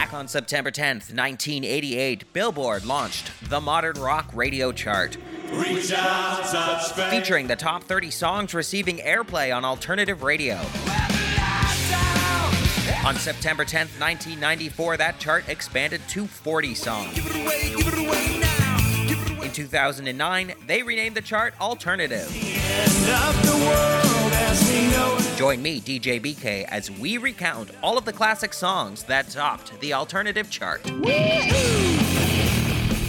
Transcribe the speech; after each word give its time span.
Back 0.00 0.14
on 0.14 0.28
September 0.28 0.70
10th, 0.70 1.12
1988, 1.14 2.32
Billboard 2.32 2.86
launched 2.86 3.32
the 3.50 3.60
Modern 3.60 4.00
Rock 4.00 4.30
Radio 4.32 4.72
Chart. 4.72 5.14
Featuring 7.10 7.46
the 7.48 7.56
top 7.56 7.84
30 7.84 8.10
songs 8.10 8.54
receiving 8.54 8.96
airplay 8.96 9.54
on 9.54 9.62
alternative 9.62 10.22
radio. 10.22 10.54
On 13.04 13.14
September 13.14 13.66
10th, 13.66 14.00
1994, 14.00 14.96
that 14.96 15.18
chart 15.18 15.46
expanded 15.50 16.00
to 16.08 16.26
40 16.26 16.74
songs. 16.74 17.18
In 19.50 19.54
2009, 19.54 20.54
they 20.68 20.80
renamed 20.80 21.16
the 21.16 21.20
chart 21.20 21.54
Alternative. 21.60 22.28
Join 25.36 25.60
me, 25.60 25.80
DJ 25.80 26.20
BK, 26.22 26.66
as 26.66 26.88
we 26.88 27.18
recount 27.18 27.72
all 27.82 27.98
of 27.98 28.04
the 28.04 28.12
classic 28.12 28.54
songs 28.54 29.02
that 29.04 29.28
topped 29.28 29.80
the 29.80 29.92
Alternative 29.92 30.48
chart. 30.48 30.88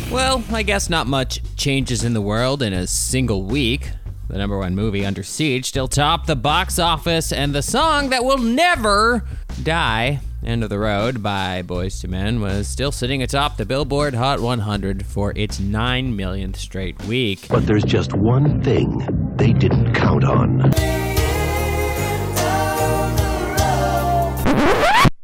Well, 0.09 0.43
I 0.51 0.63
guess 0.65 0.89
not 0.89 1.05
much 1.05 1.41
changes 1.57 2.03
in 2.03 2.15
the 2.15 2.21
world 2.21 2.63
in 2.63 2.73
a 2.73 2.87
single 2.87 3.43
week. 3.43 3.91
The 4.27 4.39
number 4.39 4.57
one 4.57 4.73
movie, 4.73 5.05
Under 5.05 5.21
Siege, 5.21 5.67
still 5.67 5.87
topped 5.87 6.25
the 6.25 6.35
box 6.35 6.79
office, 6.79 7.31
and 7.31 7.53
the 7.53 7.61
song 7.61 8.09
that 8.09 8.25
will 8.25 8.39
never 8.39 9.25
die, 9.61 10.21
End 10.43 10.63
of 10.63 10.71
the 10.71 10.79
Road 10.79 11.21
by 11.21 11.61
Boyz 11.61 12.03
II 12.03 12.09
Men, 12.09 12.41
was 12.41 12.67
still 12.67 12.91
sitting 12.91 13.21
atop 13.21 13.57
the 13.57 13.65
Billboard 13.65 14.15
Hot 14.15 14.39
100 14.39 15.05
for 15.05 15.33
its 15.35 15.59
9 15.59 16.15
millionth 16.15 16.57
straight 16.57 16.99
week. 17.03 17.47
But 17.47 17.67
there's 17.67 17.83
just 17.83 18.13
one 18.13 18.61
thing 18.63 19.35
they 19.35 19.53
didn't 19.53 19.93
count 19.93 20.23
on. 20.23 20.73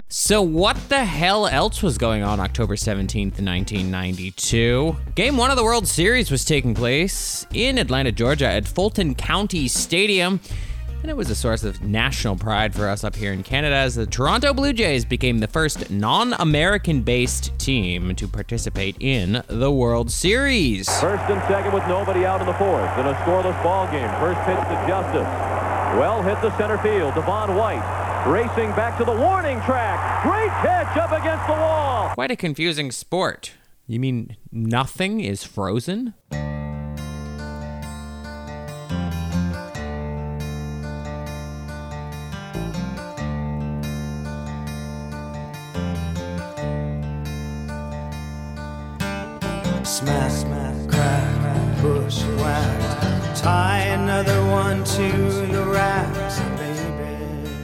So, 0.09 0.41
what 0.41 0.77
the 0.89 1.03
hell 1.03 1.47
else 1.47 1.81
was 1.81 1.97
going 1.97 2.21
on 2.21 2.39
October 2.39 2.75
17th, 2.75 3.41
1992? 3.41 4.95
Game 5.15 5.37
one 5.37 5.49
of 5.51 5.57
the 5.57 5.63
World 5.63 5.87
Series 5.87 6.29
was 6.29 6.45
taking 6.45 6.75
place 6.75 7.47
in 7.53 7.77
Atlanta, 7.77 8.11
Georgia 8.11 8.47
at 8.47 8.67
Fulton 8.67 9.15
County 9.15 9.67
Stadium. 9.67 10.39
And 11.01 11.11
it 11.11 11.15
was 11.15 11.29
a 11.29 11.35
source 11.35 11.63
of 11.63 11.81
national 11.81 12.35
pride 12.35 12.73
for 12.73 12.89
us 12.89 13.03
up 13.03 13.15
here 13.15 13.31
in 13.31 13.43
Canada 13.43 13.75
as 13.75 13.95
the 13.95 14.05
Toronto 14.05 14.53
Blue 14.53 14.73
Jays 14.73 15.05
became 15.05 15.39
the 15.39 15.47
first 15.47 15.89
non 15.89 16.33
American 16.33 17.01
based 17.01 17.57
team 17.59 18.15
to 18.15 18.27
participate 18.27 18.97
in 18.99 19.43
the 19.47 19.71
World 19.71 20.11
Series. 20.11 20.87
First 20.99 21.23
and 21.29 21.41
second 21.47 21.73
with 21.73 21.87
nobody 21.87 22.25
out 22.25 22.41
in 22.41 22.47
the 22.47 22.53
fourth 22.53 22.97
in 22.97 23.05
a 23.05 23.13
scoreless 23.15 23.61
ball 23.63 23.85
game. 23.91 24.09
First 24.19 24.39
pitch 24.41 24.57
to 24.57 24.85
Justice. 24.87 25.27
Well 25.97 26.21
hit 26.21 26.41
the 26.41 26.55
center 26.57 26.77
field. 26.79 27.15
Devon 27.15 27.55
White 27.55 28.25
racing 28.27 28.71
back 28.71 28.97
to 28.97 29.05
the 29.05 29.13
warning 29.13 29.61
track. 29.61 30.23
Great 30.23 30.49
catch 30.61 30.97
up 30.97 31.11
against 31.11 31.47
the 31.47 31.53
wall. 31.53 32.09
Quite 32.15 32.31
a 32.31 32.35
confusing 32.35 32.91
sport. 32.91 33.53
You 33.85 33.99
mean 33.99 34.35
nothing 34.51 35.21
is 35.21 35.43
frozen? 35.43 36.13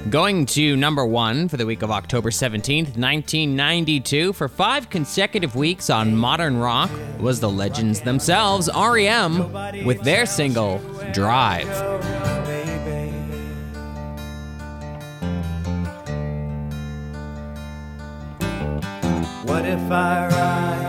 Going 0.10 0.46
to 0.46 0.76
number 0.76 1.06
one 1.06 1.48
for 1.48 1.58
the 1.58 1.66
week 1.66 1.82
of 1.82 1.90
October 1.90 2.30
17th, 2.30 2.98
1992, 2.98 4.34
for 4.34 4.48
five 4.48 4.90
consecutive 4.92 5.56
weeks 5.56 5.90
on 5.90 6.16
Modern 6.16 6.58
Rock 6.58 6.92
was 7.20 7.40
the 7.40 7.50
legends 7.50 8.02
themselves, 8.02 8.70
REM, 8.76 9.86
with 9.86 10.04
their 10.04 10.28
single, 10.28 10.78
Drive. 11.14 11.68
What 19.46 19.66
if 19.66 19.92
I 19.92 20.28
ride? 20.28 20.83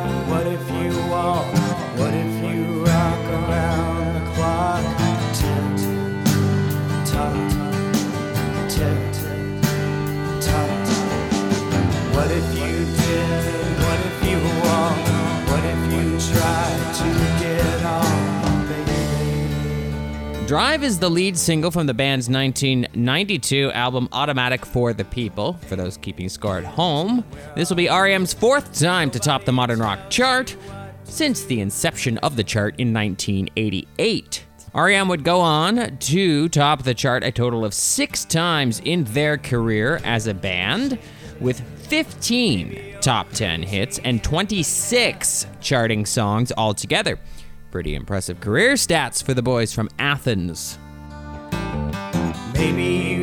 Drive 20.55 20.85
is 20.85 21.01
the 21.01 21.11
lead 21.11 21.37
single 21.37 21.73
from 21.73 21.89
the 21.89 21.95
band's 21.95 22.29
1992 22.29 23.73
album 23.73 24.09
Automatic 24.13 24.65
for 24.65 24.93
the 24.93 25.05
People. 25.05 25.55
For 25.67 25.75
those 25.75 25.97
keeping 25.97 26.29
score 26.29 26.59
at 26.59 26.65
home, 26.65 27.25
this 27.57 27.71
will 27.71 27.77
be 27.77 27.89
REM's 27.89 28.33
fourth 28.33 28.73
time 28.79 29.11
to 29.11 29.19
top 29.19 29.45
the 29.45 29.51
modern 29.51 29.81
rock 29.81 30.11
chart 30.11 30.55
since 31.03 31.43
the 31.43 31.61
inception 31.61 32.19
of 32.19 32.37
the 32.37 32.45
chart 32.45 32.77
in 32.79 32.95
1988. 32.95 34.45
REM 34.73 35.09
would 35.09 35.25
go 35.25 35.41
on 35.41 35.97
to 35.99 36.49
top 36.51 36.85
the 36.85 36.95
chart 36.95 37.25
a 37.25 37.33
total 37.33 37.65
of 37.65 37.75
six 37.75 38.25
times 38.25 38.81
in 38.85 39.03
their 39.07 39.37
career 39.37 40.01
as 40.05 40.29
a 40.29 40.35
band, 40.35 41.01
with 41.41 41.61
15 41.89 42.99
top 43.01 43.29
10 43.31 43.65
hits 43.65 43.99
and 44.05 44.23
26 44.23 45.49
charting 45.61 46.07
songs 46.07 46.53
altogether. 46.57 47.19
Pretty 47.75 47.97
impressive 47.97 48.41
career 48.41 48.75
stats 48.75 49.21
for 49.21 49.35
the 49.35 49.43
boys 49.43 49.75
from 49.75 49.89
Athens. 49.99 50.79
Maybe 52.53 53.14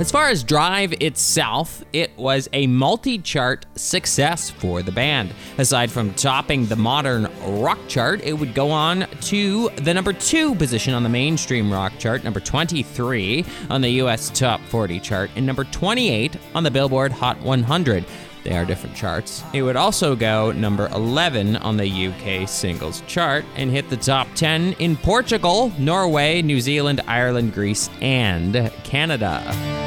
As 0.00 0.10
far 0.10 0.28
as 0.30 0.42
Drive 0.42 0.94
itself, 1.02 1.84
it 1.92 2.10
was 2.16 2.48
a 2.54 2.66
multi 2.66 3.18
chart 3.18 3.66
success 3.74 4.48
for 4.48 4.80
the 4.80 4.90
band. 4.90 5.34
Aside 5.58 5.90
from 5.90 6.14
topping 6.14 6.64
the 6.64 6.74
modern 6.74 7.28
rock 7.60 7.78
chart, 7.86 8.22
it 8.24 8.32
would 8.32 8.54
go 8.54 8.70
on 8.70 9.06
to 9.20 9.68
the 9.76 9.92
number 9.92 10.14
two 10.14 10.54
position 10.54 10.94
on 10.94 11.02
the 11.02 11.10
mainstream 11.10 11.70
rock 11.70 11.92
chart, 11.98 12.24
number 12.24 12.40
23 12.40 13.44
on 13.68 13.82
the 13.82 13.90
US 14.00 14.30
Top 14.30 14.62
40 14.70 15.00
chart, 15.00 15.30
and 15.36 15.44
number 15.44 15.64
28 15.64 16.34
on 16.54 16.62
the 16.62 16.70
Billboard 16.70 17.12
Hot 17.12 17.38
100. 17.42 18.06
They 18.42 18.56
are 18.56 18.64
different 18.64 18.96
charts. 18.96 19.44
It 19.52 19.60
would 19.60 19.76
also 19.76 20.16
go 20.16 20.50
number 20.50 20.88
11 20.94 21.56
on 21.56 21.76
the 21.76 22.06
UK 22.06 22.48
singles 22.48 23.02
chart 23.06 23.44
and 23.54 23.70
hit 23.70 23.90
the 23.90 23.98
top 23.98 24.28
10 24.34 24.72
in 24.78 24.96
Portugal, 24.96 25.70
Norway, 25.78 26.40
New 26.40 26.62
Zealand, 26.62 27.02
Ireland, 27.06 27.52
Greece, 27.52 27.90
and 28.00 28.72
Canada. 28.82 29.79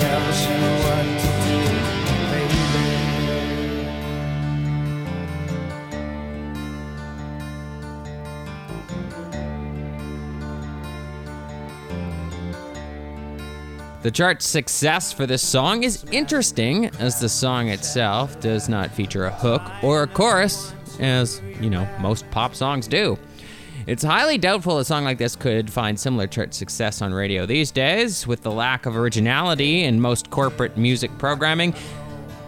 Tells 0.00 0.46
you 0.46 0.56
what 0.84 1.04
to 1.20 1.30
do, 1.46 1.58
baby. 2.30 2.60
The 14.02 14.10
chart 14.10 14.40
success 14.40 15.12
for 15.12 15.26
this 15.26 15.46
song 15.46 15.82
is 15.82 16.04
interesting, 16.10 16.86
as 16.98 17.20
the 17.20 17.28
song 17.28 17.68
itself 17.68 18.40
does 18.40 18.66
not 18.70 18.90
feature 18.90 19.26
a 19.26 19.30
hook 19.30 19.60
or 19.82 20.04
a 20.04 20.06
chorus, 20.06 20.72
as, 20.98 21.42
you 21.60 21.68
know, 21.68 21.86
most 22.00 22.30
pop 22.30 22.54
songs 22.54 22.88
do. 22.88 23.18
It's 23.86 24.02
highly 24.02 24.36
doubtful 24.38 24.78
a 24.78 24.84
song 24.84 25.04
like 25.04 25.18
this 25.18 25.34
could 25.34 25.70
find 25.70 25.98
similar 25.98 26.26
chart 26.26 26.52
success 26.52 27.00
on 27.00 27.14
radio 27.14 27.46
these 27.46 27.70
days, 27.70 28.26
with 28.26 28.42
the 28.42 28.50
lack 28.50 28.86
of 28.86 28.96
originality 28.96 29.84
in 29.84 30.00
most 30.00 30.30
corporate 30.30 30.76
music 30.76 31.10
programming. 31.18 31.74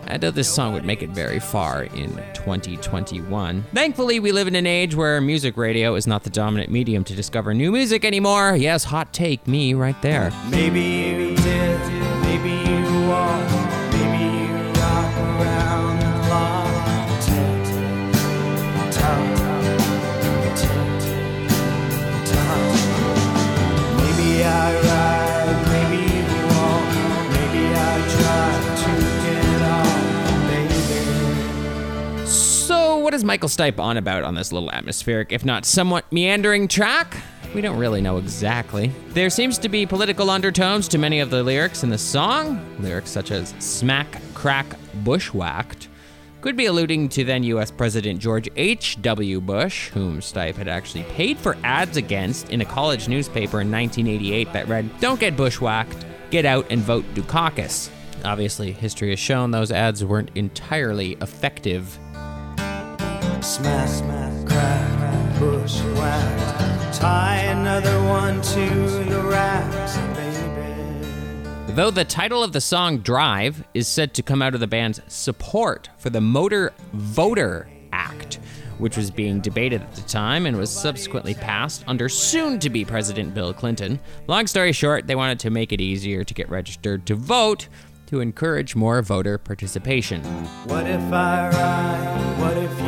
I 0.06 0.18
doubt 0.18 0.34
this 0.34 0.52
song 0.52 0.74
would 0.74 0.84
make 0.84 1.02
it 1.02 1.10
very 1.10 1.40
far 1.40 1.84
in 1.84 2.10
2021. 2.34 3.64
Thankfully, 3.72 4.20
we 4.20 4.32
live 4.32 4.46
in 4.46 4.56
an 4.56 4.66
age 4.66 4.94
where 4.94 5.20
music 5.20 5.56
radio 5.56 5.94
is 5.94 6.06
not 6.06 6.22
the 6.22 6.30
dominant 6.30 6.70
medium 6.70 7.02
to 7.04 7.14
discover 7.14 7.54
new 7.54 7.72
music 7.72 8.04
anymore. 8.04 8.56
Yes, 8.56 8.84
hot 8.84 9.12
take 9.12 9.46
me 9.46 9.74
right 9.74 10.00
there. 10.02 10.30
Maybe 10.50 11.11
what 33.12 33.16
is 33.16 33.24
Michael 33.24 33.50
Stipe 33.50 33.78
on 33.78 33.98
about 33.98 34.24
on 34.24 34.34
this 34.34 34.52
little 34.52 34.72
atmospheric, 34.72 35.32
if 35.32 35.44
not 35.44 35.66
somewhat 35.66 36.10
meandering 36.10 36.66
track? 36.66 37.14
We 37.54 37.60
don't 37.60 37.76
really 37.76 38.00
know 38.00 38.16
exactly. 38.16 38.90
There 39.08 39.28
seems 39.28 39.58
to 39.58 39.68
be 39.68 39.84
political 39.84 40.30
undertones 40.30 40.88
to 40.88 40.96
many 40.96 41.20
of 41.20 41.28
the 41.28 41.42
lyrics 41.42 41.82
in 41.82 41.90
the 41.90 41.98
song. 41.98 42.64
Lyrics 42.80 43.10
such 43.10 43.30
as 43.30 43.50
smack, 43.58 44.18
crack, 44.32 44.64
bushwhacked 45.04 45.88
could 46.40 46.56
be 46.56 46.64
alluding 46.64 47.10
to 47.10 47.22
then 47.22 47.42
US 47.42 47.70
President 47.70 48.18
George 48.18 48.48
H.W. 48.56 49.42
Bush, 49.42 49.90
whom 49.90 50.20
Stipe 50.20 50.56
had 50.56 50.66
actually 50.66 51.04
paid 51.04 51.36
for 51.36 51.58
ads 51.64 51.98
against 51.98 52.48
in 52.48 52.62
a 52.62 52.64
college 52.64 53.08
newspaper 53.08 53.60
in 53.60 53.70
1988 53.70 54.54
that 54.54 54.68
read, 54.68 54.88
Don't 55.00 55.20
get 55.20 55.36
bushwhacked, 55.36 56.06
get 56.30 56.46
out 56.46 56.64
and 56.70 56.80
vote 56.80 57.04
Dukakis. 57.12 57.90
Obviously, 58.24 58.72
history 58.72 59.10
has 59.10 59.18
shown 59.18 59.50
those 59.50 59.70
ads 59.70 60.02
weren't 60.02 60.30
entirely 60.34 61.18
effective. 61.20 61.98
Smack, 63.42 63.88
smack, 63.88 64.46
crack, 64.46 65.40
bushwhacked. 65.40 66.94
Tie 66.94 67.36
another 67.38 68.00
one 68.04 68.40
to 68.40 69.04
the 69.10 69.20
racks, 69.20 69.96
baby. 70.16 71.72
Though 71.74 71.90
the 71.90 72.04
title 72.04 72.44
of 72.44 72.52
the 72.52 72.60
song 72.60 72.98
Drive 72.98 73.64
is 73.74 73.88
said 73.88 74.14
to 74.14 74.22
come 74.22 74.42
out 74.42 74.54
of 74.54 74.60
the 74.60 74.68
band's 74.68 75.00
support 75.08 75.90
for 75.98 76.08
the 76.08 76.20
Motor 76.20 76.72
Voter 76.92 77.68
Act, 77.92 78.38
which 78.78 78.96
was 78.96 79.10
being 79.10 79.40
debated 79.40 79.82
at 79.82 79.94
the 79.96 80.02
time 80.02 80.46
and 80.46 80.56
was 80.56 80.70
subsequently 80.70 81.34
passed 81.34 81.82
under 81.88 82.08
soon 82.08 82.60
to 82.60 82.70
be 82.70 82.84
President 82.84 83.34
Bill 83.34 83.52
Clinton. 83.52 83.98
Long 84.28 84.46
story 84.46 84.70
short, 84.70 85.08
they 85.08 85.16
wanted 85.16 85.40
to 85.40 85.50
make 85.50 85.72
it 85.72 85.80
easier 85.80 86.22
to 86.22 86.32
get 86.32 86.48
registered 86.48 87.06
to 87.06 87.16
vote 87.16 87.66
to 88.06 88.20
encourage 88.20 88.76
more 88.76 89.02
voter 89.02 89.36
participation. 89.36 90.22
What 90.66 90.86
if 90.86 91.00
I 91.12 91.48
ride? 91.48 92.40
What 92.40 92.56
if 92.58 92.81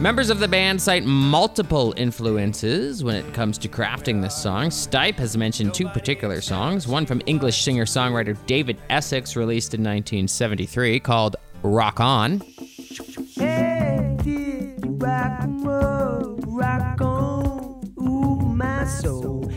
Members 0.00 0.28
of 0.28 0.40
the 0.40 0.46
band 0.46 0.82
cite 0.82 1.06
multiple 1.06 1.94
influences 1.96 3.02
when 3.02 3.16
it 3.16 3.32
comes 3.32 3.56
to 3.56 3.66
crafting 3.66 4.20
this 4.20 4.36
song. 4.36 4.68
Stipe 4.68 5.16
has 5.16 5.38
mentioned 5.38 5.72
two 5.72 5.88
particular 5.88 6.42
songs, 6.42 6.86
one 6.86 7.06
from 7.06 7.22
English 7.24 7.62
singer 7.62 7.86
songwriter 7.86 8.36
David 8.44 8.76
Essex, 8.90 9.36
released 9.36 9.72
in 9.72 9.80
1973, 9.80 11.00
called 11.00 11.36
Rock 11.62 11.98
On. 11.98 12.42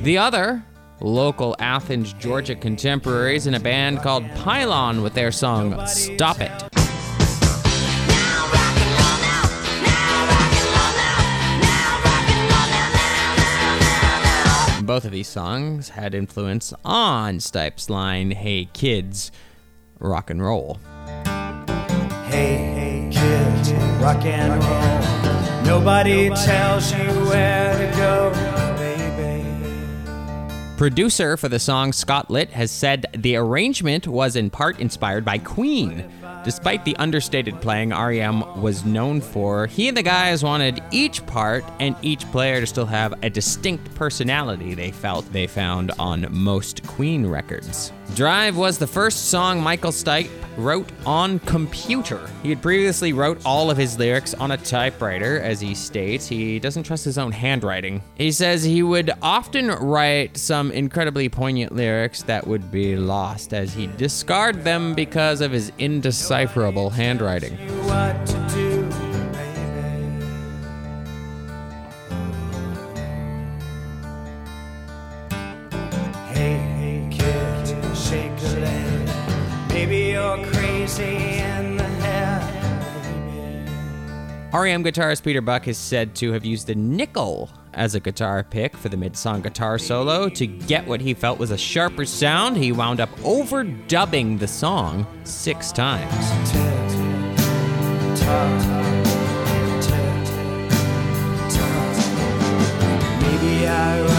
The 0.03 0.17
other, 0.17 0.65
local 1.01 1.55
Athens, 1.59 2.13
Georgia 2.13 2.55
contemporaries 2.55 3.45
in 3.45 3.55
a 3.55 3.59
band 3.59 3.99
called 3.99 4.23
Pylon 4.35 5.01
with 5.01 5.13
their 5.13 5.33
song 5.33 5.85
Stop 5.85 6.39
It. 6.39 6.68
Both 14.89 15.05
of 15.05 15.11
these 15.11 15.27
songs 15.27 15.89
had 15.89 16.15
influence 16.15 16.73
on 16.83 17.39
Stipe's 17.39 17.91
line, 17.91 18.31
Hey 18.31 18.65
kids, 18.73 19.31
rock 19.99 20.31
and 20.31 20.41
roll. 20.41 20.79
Hey, 22.25 22.57
hey, 22.57 23.09
kids, 23.11 23.71
rock 24.01 24.25
and 24.25 24.63
roll. 24.63 25.63
Nobody 25.63 26.29
tells 26.29 26.91
you 26.91 27.05
where 27.27 27.77
to 27.77 27.97
go, 27.97 28.31
baby. 28.79 29.45
Producer 30.75 31.37
for 31.37 31.49
the 31.49 31.59
song 31.59 31.93
Scott 31.93 32.31
Litt 32.31 32.49
has 32.49 32.71
said 32.71 33.05
the 33.15 33.35
arrangement 33.35 34.07
was 34.07 34.35
in 34.35 34.49
part 34.49 34.79
inspired 34.79 35.23
by 35.23 35.37
Queen. 35.37 36.11
Despite 36.43 36.85
the 36.85 36.95
understated 36.97 37.59
playing 37.59 37.89
REM 37.89 38.61
was 38.61 38.85
known 38.85 39.19
for, 39.19 39.67
he 39.67 39.89
and 39.89 39.97
the 39.97 40.03
guys 40.03 40.43
wanted 40.43 40.81
each 40.91 41.25
part 41.25 41.65
and 41.79 41.95
each 42.01 42.25
player 42.31 42.61
to 42.61 42.67
still 42.67 42.85
have 42.85 43.13
a 43.23 43.29
distinct 43.29 43.93
personality 43.95 44.73
they 44.73 44.91
felt 44.91 45.31
they 45.33 45.47
found 45.47 45.91
on 45.99 46.27
most 46.31 46.85
Queen 46.87 47.25
records. 47.25 47.91
Drive 48.15 48.57
was 48.57 48.77
the 48.77 48.87
first 48.87 49.29
song 49.29 49.61
Michael 49.61 49.91
Stipe 49.91 50.29
wrote 50.57 50.89
on 51.05 51.39
computer. 51.39 52.29
He 52.43 52.49
had 52.49 52.61
previously 52.61 53.13
wrote 53.13 53.39
all 53.45 53.71
of 53.71 53.77
his 53.77 53.97
lyrics 53.97 54.33
on 54.33 54.51
a 54.51 54.57
typewriter, 54.57 55.39
as 55.39 55.61
he 55.61 55.73
states. 55.73 56.27
He 56.27 56.59
doesn't 56.59 56.83
trust 56.83 57.05
his 57.05 57.17
own 57.17 57.31
handwriting. 57.31 58.01
He 58.15 58.31
says 58.31 58.63
he 58.63 58.83
would 58.83 59.11
often 59.21 59.67
write 59.67 60.37
some 60.37 60.71
incredibly 60.71 61.29
poignant 61.29 61.73
lyrics 61.73 62.23
that 62.23 62.45
would 62.45 62.71
be 62.71 62.97
lost 62.97 63.53
as 63.53 63.73
he 63.73 63.87
discard 63.87 64.63
them 64.63 64.93
because 64.95 65.41
of 65.41 65.51
his 65.51 65.71
indecipherable 66.29 66.91
handwriting. 66.91 67.57
What 67.87 68.25
to 68.27 68.33
do, 68.53 68.83
baby? 69.31 70.25
Hey, 76.27 76.57
hey, 76.77 77.07
kid, 77.11 77.97
shake 77.97 78.31
a 78.41 78.59
leg. 78.59 79.09
Maybe 79.69 79.97
you're 80.11 80.45
crazy 80.51 81.39
in 81.39 81.77
the 81.77 81.83
head, 81.83 82.43
baby. 83.03 83.71
REM 84.53 84.83
guitarist 84.83 85.23
Peter 85.23 85.41
Buck 85.41 85.67
is 85.67 85.77
said 85.77 86.13
to 86.15 86.31
have 86.33 86.45
used 86.45 86.69
a 86.69 86.75
nickel 86.75 87.49
as 87.73 87.95
a 87.95 87.99
guitar 87.99 88.43
pick 88.43 88.75
for 88.75 88.89
the 88.89 88.97
mid 88.97 89.15
song 89.15 89.41
guitar 89.41 89.77
solo. 89.77 90.29
To 90.29 90.47
get 90.47 90.87
what 90.87 91.01
he 91.01 91.13
felt 91.13 91.39
was 91.39 91.51
a 91.51 91.57
sharper 91.57 92.05
sound, 92.05 92.57
he 92.57 92.71
wound 92.71 92.99
up 92.99 93.09
overdubbing 93.17 94.39
the 94.39 94.47
song 94.47 95.05
six 95.23 95.71
times. 95.71 96.13
Maybe 103.21 103.67
I 103.67 104.18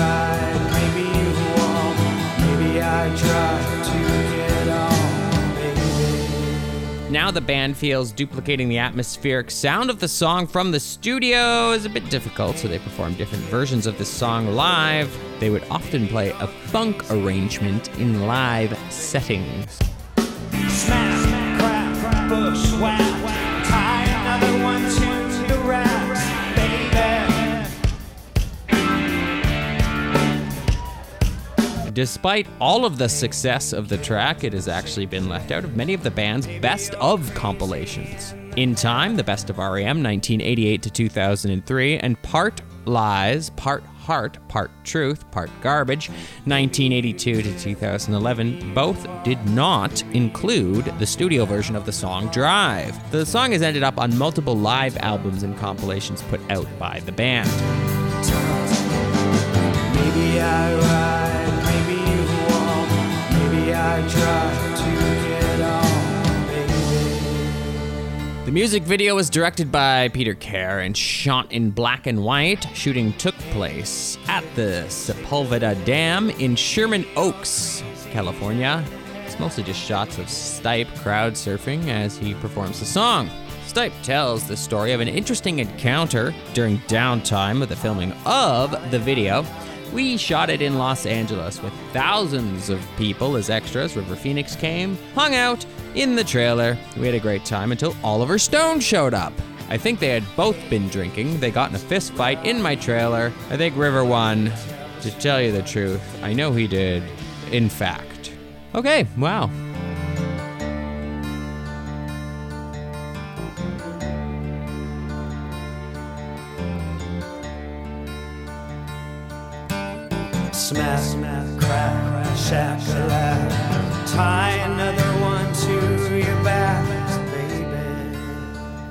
Now 7.11 7.33
the 7.33 7.41
band 7.41 7.77
feels 7.77 8.13
duplicating 8.13 8.69
the 8.69 8.79
atmospheric 8.79 9.51
sound 9.51 9.91
of 9.91 9.99
the 9.99 10.07
song 10.07 10.47
from 10.47 10.71
the 10.71 10.79
studio 10.79 11.73
is 11.73 11.85
a 11.85 11.89
bit 11.89 12.09
difficult, 12.09 12.57
so 12.57 12.69
they 12.69 12.79
perform 12.79 13.15
different 13.15 13.43
versions 13.47 13.89
of 13.89 13.99
the 13.99 14.05
song 14.05 14.55
live. 14.55 15.13
They 15.41 15.51
would 15.51 15.65
often 15.73 16.07
play 16.07 16.31
a 16.31 16.47
funk 16.47 17.11
arrangement 17.11 17.89
in 17.99 18.29
live 18.29 18.79
settings. 18.93 19.77
Smack, 20.69 21.59
crack, 21.59 22.29
bushwhack, 22.29 23.10
Despite 32.01 32.47
all 32.63 32.87
of 32.87 32.97
the 32.97 33.11
success 33.11 33.75
of 33.75 33.91
the 33.91 33.99
track, 33.99 34.43
it 34.43 34.55
has 34.55 34.69
actually 34.69 35.05
been 35.05 35.29
left 35.29 35.51
out 35.51 35.65
of 35.65 35.77
many 35.77 35.93
of 35.93 36.03
the 36.03 36.11
band's 36.11 36.47
best 36.63 36.95
of 36.95 37.35
compilations. 37.35 38.33
In 38.57 38.75
Time, 38.75 39.17
the 39.17 39.23
best 39.23 39.51
of 39.51 39.59
REM 39.59 40.03
1988 40.03 40.81
to 40.81 40.91
2003, 40.91 41.99
and 41.99 42.23
Part 42.23 42.63
Lies, 42.87 43.51
Part 43.51 43.85
Heart, 43.85 44.39
Part 44.49 44.71
Truth, 44.83 45.31
Part 45.31 45.51
Garbage 45.61 46.09
1982 46.47 47.43
to 47.43 47.59
2011 47.59 48.73
both 48.73 49.07
did 49.23 49.45
not 49.51 50.03
include 50.15 50.87
the 50.99 51.07
studio 51.07 51.45
version 51.45 51.77
of 51.77 51.85
the 51.85 51.93
song 51.93 52.29
Drive. 52.29 53.11
The 53.11 53.27
song 53.27 53.53
has 53.53 53.61
ended 53.61 53.83
up 53.83 53.99
on 53.99 54.17
multiple 54.17 54.57
live 54.57 54.97
albums 54.97 55.43
and 55.43 55.55
compilations 55.59 56.23
put 56.23 56.41
out 56.51 56.67
by 56.79 57.01
the 57.01 57.13
band. 57.13 57.51
The 68.51 68.55
music 68.55 68.83
video 68.83 69.15
was 69.15 69.31
directed 69.31 69.71
by 69.71 70.09
Peter 70.09 70.35
Care 70.35 70.81
and 70.81 70.97
shot 70.97 71.53
in 71.53 71.71
black 71.71 72.09
and 72.09 72.25
white. 72.25 72.67
Shooting 72.75 73.13
took 73.13 73.37
place 73.53 74.19
at 74.27 74.43
the 74.57 74.87
Sepulveda 74.89 75.85
Dam 75.85 76.31
in 76.31 76.57
Sherman 76.57 77.07
Oaks, 77.15 77.85
California. 78.11 78.85
It's 79.25 79.39
mostly 79.39 79.63
just 79.63 79.81
shots 79.81 80.19
of 80.19 80.27
Stipe 80.27 80.93
crowd 81.01 81.35
surfing 81.35 81.91
as 81.91 82.17
he 82.17 82.35
performs 82.35 82.81
the 82.81 82.87
song. 82.87 83.31
Stipe 83.69 83.93
tells 84.03 84.49
the 84.49 84.57
story 84.57 84.91
of 84.91 85.01
an 85.01 85.07
interesting 85.07 85.61
encounter 85.61 86.35
during 86.53 86.79
downtime 86.89 87.63
of 87.63 87.69
the 87.69 87.77
filming 87.77 88.11
of 88.27 88.73
the 88.91 88.99
video. 88.99 89.45
We 89.93 90.17
shot 90.17 90.51
it 90.51 90.63
in 90.63 90.79
Los 90.79 91.05
Angeles 91.05 91.61
with 91.61 91.73
thousands 91.93 92.71
of 92.71 92.87
people 92.97 93.37
as 93.37 93.51
extras. 93.51 93.97
River 93.97 94.15
Phoenix 94.15 94.55
came, 94.55 94.97
hung 95.15 95.35
out 95.35 95.67
in 95.95 96.15
the 96.15 96.23
trailer. 96.23 96.79
We 96.97 97.07
had 97.07 97.15
a 97.15 97.21
great 97.21 97.45
time 97.45 97.73
until 97.73 97.97
Oliver 98.05 98.39
Stone 98.39 98.81
showed 98.81 99.15
up. 99.15 99.33
I 99.69 99.77
think 99.77 99.99
they 99.99 100.09
had 100.09 100.25
both 100.37 100.57
been 100.71 100.89
drinking. 100.89 101.41
They 101.41 101.51
got 101.51 101.71
in 101.71 101.77
a 101.77 101.81
fist 101.81 102.13
fight 102.13 102.45
in 102.45 102.63
my 102.63 102.75
trailer. 102.77 103.33
I 103.51 103.57
think 103.57 103.77
River 103.77 104.05
won. 104.05 104.53
To 105.03 105.11
tell 105.19 105.41
you 105.41 105.51
the 105.51 105.63
truth, 105.63 106.03
I 106.23 106.35
know 106.35 106.53
he 106.53 106.67
did. 106.67 107.03
In 107.51 107.69
fact. 107.69 108.33
Okay, 108.75 109.07
wow. 109.17 109.49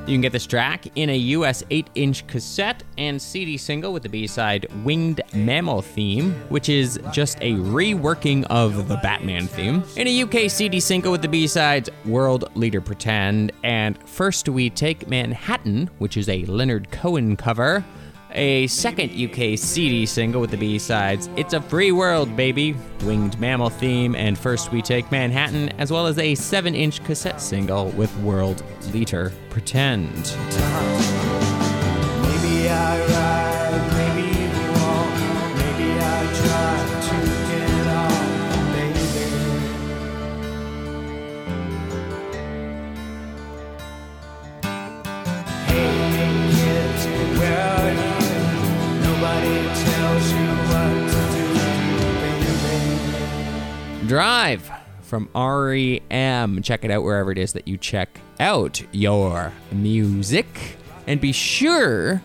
You 0.09 0.15
can 0.15 0.21
get 0.21 0.31
this 0.31 0.47
track 0.47 0.87
in 0.95 1.11
a 1.11 1.15
US 1.15 1.63
8 1.69 1.87
inch 1.93 2.25
cassette 2.25 2.83
and 2.97 3.21
CD 3.21 3.57
single 3.57 3.93
with 3.93 4.01
the 4.01 4.09
B 4.09 4.25
side 4.25 4.65
Winged 4.83 5.21
Mammal 5.35 5.83
theme, 5.83 6.31
which 6.49 6.67
is 6.67 6.99
just 7.11 7.37
a 7.41 7.53
reworking 7.53 8.43
of 8.49 8.87
the 8.87 8.95
Batman 9.03 9.45
theme. 9.45 9.83
In 9.97 10.07
a 10.07 10.23
UK 10.23 10.49
CD 10.49 10.79
single 10.79 11.11
with 11.11 11.21
the 11.21 11.27
B 11.27 11.45
sides 11.45 11.91
World 12.05 12.49
Leader 12.55 12.81
Pretend 12.81 13.51
and 13.63 14.01
First 14.09 14.49
We 14.49 14.71
Take 14.71 15.07
Manhattan, 15.07 15.91
which 15.99 16.17
is 16.17 16.27
a 16.27 16.43
Leonard 16.45 16.89
Cohen 16.89 17.35
cover. 17.35 17.85
A 18.39 18.67
second 18.67 19.11
UK 19.11 19.59
CD 19.59 20.05
single 20.05 20.39
with 20.39 20.51
the 20.51 20.55
B 20.55 20.79
sides 20.79 21.29
It's 21.35 21.53
a 21.53 21.59
Free 21.59 21.91
World, 21.91 22.37
Baby, 22.37 22.73
Winged 23.03 23.37
Mammal 23.37 23.69
theme, 23.69 24.15
and 24.15 24.39
First 24.39 24.71
We 24.71 24.81
Take 24.81 25.11
Manhattan, 25.11 25.67
as 25.77 25.91
well 25.91 26.07
as 26.07 26.17
a 26.17 26.35
7 26.35 26.73
inch 26.73 27.03
cassette 27.03 27.41
single 27.41 27.89
with 27.89 28.15
World 28.19 28.63
Leader 28.93 29.33
Pretend. 29.49 30.15
Drive 54.09 54.71
from 55.03 55.29
REM. 55.35 56.63
Check 56.63 56.83
it 56.83 56.89
out 56.89 57.03
wherever 57.03 57.31
it 57.31 57.37
is 57.37 57.53
that 57.53 57.67
you 57.67 57.77
check 57.77 58.19
out 58.39 58.81
your 58.91 59.53
music. 59.71 60.77
And 61.05 61.21
be 61.21 61.31
sure 61.31 62.19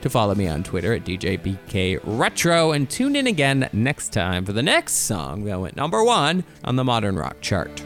to 0.00 0.08
follow 0.08 0.36
me 0.36 0.46
on 0.46 0.62
Twitter 0.62 0.92
at 0.92 1.04
DJBK 1.04 1.98
Retro 2.04 2.70
and 2.70 2.88
tune 2.88 3.16
in 3.16 3.26
again 3.26 3.68
next 3.72 4.12
time 4.12 4.44
for 4.44 4.52
the 4.52 4.62
next 4.62 4.92
song 4.92 5.42
that 5.46 5.60
went 5.60 5.74
number 5.74 6.04
one 6.04 6.44
on 6.62 6.76
the 6.76 6.84
Modern 6.84 7.16
Rock 7.16 7.40
chart. 7.40 7.82